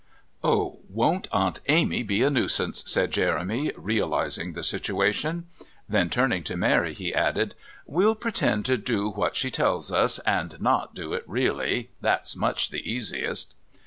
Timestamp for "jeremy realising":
3.11-4.53